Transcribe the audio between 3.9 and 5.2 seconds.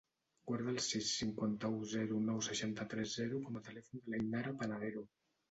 de l'Ainara Panadero.